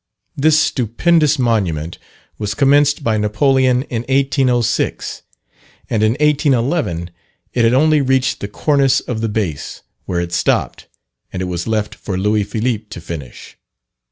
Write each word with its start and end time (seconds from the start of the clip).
This 0.35 0.59
stupendous 0.59 1.37
monument 1.37 1.99
was 2.39 2.55
commenced 2.55 3.03
by 3.03 3.17
Napoleon 3.17 3.83
in 3.83 4.01
1806; 4.09 5.21
and 5.91 6.01
in 6.01 6.13
1811 6.13 7.11
it 7.53 7.63
had 7.63 7.75
only 7.75 8.01
reached 8.01 8.39
the 8.39 8.47
cornice 8.47 8.99
of 9.01 9.21
the 9.21 9.29
base, 9.29 9.83
where 10.05 10.19
it 10.19 10.31
stopped, 10.33 10.87
and 11.31 11.39
it 11.39 11.45
was 11.45 11.67
left 11.67 11.93
for 11.93 12.17
Louis 12.17 12.43
Philippe 12.43 12.85
to 12.89 12.99
finish. 12.99 13.57